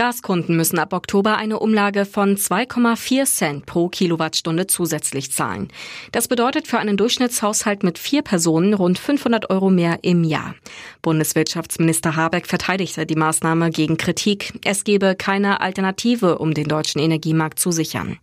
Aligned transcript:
Gaskunden 0.00 0.56
müssen 0.56 0.78
ab 0.78 0.94
Oktober 0.94 1.36
eine 1.36 1.58
Umlage 1.58 2.06
von 2.06 2.34
2,4 2.34 3.26
Cent 3.26 3.66
pro 3.66 3.90
Kilowattstunde 3.90 4.66
zusätzlich 4.66 5.30
zahlen. 5.30 5.68
Das 6.10 6.26
bedeutet 6.26 6.66
für 6.66 6.78
einen 6.78 6.96
Durchschnittshaushalt 6.96 7.82
mit 7.82 7.98
vier 7.98 8.22
Personen 8.22 8.72
rund 8.72 8.98
500 8.98 9.50
Euro 9.50 9.68
mehr 9.68 9.98
im 10.00 10.24
Jahr. 10.24 10.54
Bundeswirtschaftsminister 11.02 12.16
Habeck 12.16 12.46
verteidigte 12.46 13.04
die 13.04 13.14
Maßnahme 13.14 13.68
gegen 13.68 13.98
Kritik. 13.98 14.58
Es 14.64 14.84
gebe 14.84 15.16
keine 15.16 15.60
Alternative, 15.60 16.38
um 16.38 16.54
den 16.54 16.66
deutschen 16.66 17.02
Energiemarkt 17.02 17.58
zu 17.58 17.70
sichern. 17.70 18.16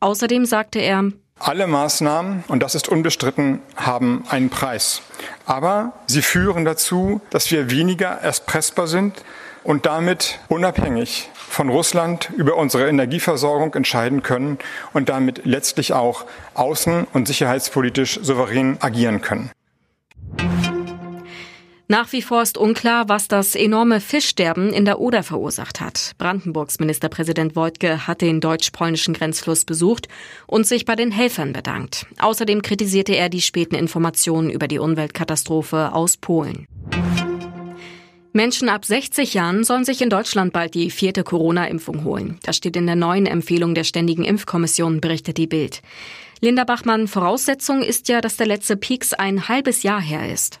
Außerdem 0.00 0.44
sagte 0.44 0.80
er, 0.80 1.12
alle 1.40 1.66
Maßnahmen, 1.66 2.44
und 2.48 2.62
das 2.62 2.74
ist 2.74 2.88
unbestritten, 2.88 3.60
haben 3.76 4.24
einen 4.28 4.50
Preis. 4.50 5.02
Aber 5.46 5.92
sie 6.06 6.22
führen 6.22 6.64
dazu, 6.64 7.20
dass 7.30 7.50
wir 7.50 7.70
weniger 7.70 8.08
erpressbar 8.08 8.86
sind 8.86 9.24
und 9.64 9.86
damit 9.86 10.38
unabhängig 10.48 11.30
von 11.34 11.68
Russland 11.68 12.30
über 12.36 12.56
unsere 12.56 12.88
Energieversorgung 12.88 13.74
entscheiden 13.74 14.22
können 14.22 14.58
und 14.92 15.08
damit 15.08 15.44
letztlich 15.44 15.92
auch 15.92 16.24
außen- 16.54 17.06
und 17.12 17.26
sicherheitspolitisch 17.26 18.20
souverän 18.22 18.76
agieren 18.80 19.20
können. 19.20 19.50
Nach 21.90 22.12
wie 22.12 22.22
vor 22.22 22.40
ist 22.40 22.56
unklar, 22.56 23.08
was 23.08 23.26
das 23.26 23.56
enorme 23.56 24.00
Fischsterben 24.00 24.72
in 24.72 24.84
der 24.84 25.00
Oder 25.00 25.24
verursacht 25.24 25.80
hat. 25.80 26.12
Brandenburgs 26.18 26.78
Ministerpräsident 26.78 27.56
Wojtke 27.56 28.06
hat 28.06 28.20
den 28.20 28.40
deutsch-polnischen 28.40 29.12
Grenzfluss 29.12 29.64
besucht 29.64 30.06
und 30.46 30.68
sich 30.68 30.84
bei 30.84 30.94
den 30.94 31.10
Helfern 31.10 31.52
bedankt. 31.52 32.06
Außerdem 32.20 32.62
kritisierte 32.62 33.16
er 33.16 33.28
die 33.28 33.42
späten 33.42 33.74
Informationen 33.74 34.50
über 34.50 34.68
die 34.68 34.78
Umweltkatastrophe 34.78 35.92
aus 35.92 36.16
Polen. 36.16 36.68
Menschen 38.32 38.68
ab 38.68 38.84
60 38.84 39.34
Jahren 39.34 39.64
sollen 39.64 39.84
sich 39.84 40.00
in 40.00 40.10
Deutschland 40.10 40.52
bald 40.52 40.74
die 40.74 40.92
vierte 40.92 41.24
Corona-Impfung 41.24 42.04
holen. 42.04 42.38
Das 42.44 42.56
steht 42.56 42.76
in 42.76 42.86
der 42.86 42.94
neuen 42.94 43.26
Empfehlung 43.26 43.74
der 43.74 43.82
Ständigen 43.82 44.22
Impfkommission, 44.22 45.00
berichtet 45.00 45.38
die 45.38 45.48
Bild. 45.48 45.82
Linda 46.40 46.62
Bachmann, 46.62 47.08
Voraussetzung 47.08 47.82
ist 47.82 48.06
ja, 48.06 48.20
dass 48.20 48.36
der 48.36 48.46
letzte 48.46 48.76
Peaks 48.76 49.12
ein 49.12 49.48
halbes 49.48 49.82
Jahr 49.82 50.00
her 50.00 50.32
ist. 50.32 50.60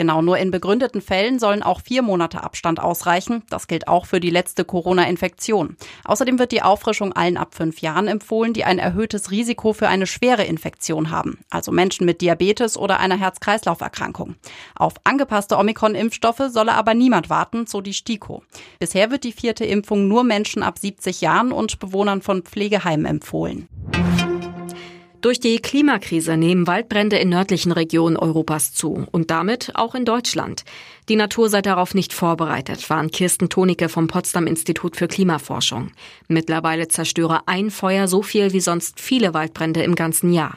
Genau, 0.00 0.22
nur 0.22 0.38
in 0.38 0.50
begründeten 0.50 1.02
Fällen 1.02 1.38
sollen 1.38 1.62
auch 1.62 1.82
vier 1.82 2.00
Monate 2.00 2.42
Abstand 2.42 2.80
ausreichen. 2.80 3.42
Das 3.50 3.68
gilt 3.68 3.86
auch 3.86 4.06
für 4.06 4.18
die 4.18 4.30
letzte 4.30 4.64
Corona-Infektion. 4.64 5.76
Außerdem 6.04 6.38
wird 6.38 6.52
die 6.52 6.62
Auffrischung 6.62 7.12
allen 7.12 7.36
ab 7.36 7.54
fünf 7.54 7.82
Jahren 7.82 8.08
empfohlen, 8.08 8.54
die 8.54 8.64
ein 8.64 8.78
erhöhtes 8.78 9.30
Risiko 9.30 9.74
für 9.74 9.88
eine 9.88 10.06
schwere 10.06 10.44
Infektion 10.44 11.10
haben, 11.10 11.40
also 11.50 11.70
Menschen 11.70 12.06
mit 12.06 12.22
Diabetes 12.22 12.78
oder 12.78 12.98
einer 12.98 13.18
Herz-Kreislauf-Erkrankung. 13.18 14.36
Auf 14.74 14.94
angepasste 15.04 15.58
Omikron-Impfstoffe 15.58 16.48
solle 16.48 16.72
aber 16.72 16.94
niemand 16.94 17.28
warten, 17.28 17.66
so 17.66 17.82
die 17.82 17.92
STIKO. 17.92 18.42
Bisher 18.78 19.10
wird 19.10 19.24
die 19.24 19.32
vierte 19.32 19.66
Impfung 19.66 20.08
nur 20.08 20.24
Menschen 20.24 20.62
ab 20.62 20.78
70 20.78 21.20
Jahren 21.20 21.52
und 21.52 21.78
Bewohnern 21.78 22.22
von 22.22 22.40
Pflegeheimen 22.40 23.04
empfohlen. 23.04 23.68
Durch 25.20 25.38
die 25.38 25.58
Klimakrise 25.58 26.38
nehmen 26.38 26.66
Waldbrände 26.66 27.18
in 27.18 27.28
nördlichen 27.28 27.72
Regionen 27.72 28.16
Europas 28.16 28.72
zu 28.72 29.06
und 29.10 29.30
damit 29.30 29.72
auch 29.74 29.94
in 29.94 30.06
Deutschland. 30.06 30.64
Die 31.10 31.16
Natur 31.16 31.50
sei 31.50 31.60
darauf 31.60 31.94
nicht 31.94 32.14
vorbereitet, 32.14 32.88
waren 32.88 33.10
Kirsten 33.10 33.50
Tonicke 33.50 33.90
vom 33.90 34.06
Potsdam 34.06 34.46
Institut 34.46 34.96
für 34.96 35.08
Klimaforschung. 35.08 35.90
Mittlerweile 36.28 36.88
zerstöre 36.88 37.42
ein 37.46 37.70
Feuer 37.70 38.08
so 38.08 38.22
viel 38.22 38.54
wie 38.54 38.60
sonst 38.60 38.98
viele 38.98 39.34
Waldbrände 39.34 39.82
im 39.82 39.94
ganzen 39.94 40.32
Jahr. 40.32 40.56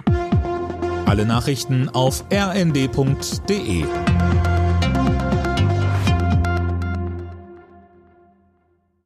Alle 1.05 1.25
Nachrichten 1.25 1.89
auf 1.89 2.23
rnd.de 2.31 3.83